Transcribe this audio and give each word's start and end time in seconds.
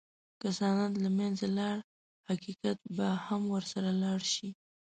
که 0.41 0.49
سند 0.59 0.93
له 1.03 1.09
منځه 1.17 1.47
لاړ، 1.57 1.77
حقیقت 2.29 2.79
به 2.95 3.07
هم 3.25 3.41
ورسره 3.55 3.89
لاړ 4.03 4.19
شي. 4.33 4.49